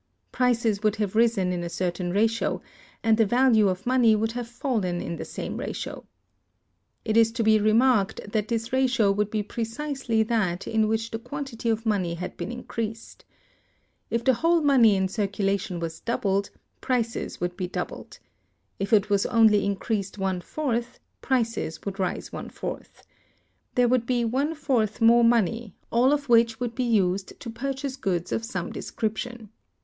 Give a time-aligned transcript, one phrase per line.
[0.31, 2.59] Prices would have risen in a certain ratio,
[3.03, 6.07] and the value of money would have fallen in the same ratio.
[7.05, 11.19] It is to be remarked that this ratio would be precisely that in which the
[11.19, 13.25] quantity of money had been increased.
[14.09, 16.49] If the whole money in circulation was doubled,
[16.81, 18.17] prices would be doubled.
[18.79, 23.03] If it was only increased one fourth, prices would rise one fourth.
[23.75, 27.97] There would be one fourth more money, all of which would be used to purchase
[27.97, 29.49] goods of some description.